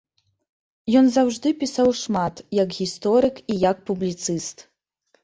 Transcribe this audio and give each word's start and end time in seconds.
Ён 1.01 1.05
заўжды 1.17 1.47
пісаў 1.61 1.89
шмат, 2.03 2.35
як 2.61 2.73
гісторык 2.79 3.35
і 3.55 3.59
як 3.69 3.85
публіцыст. 3.91 4.65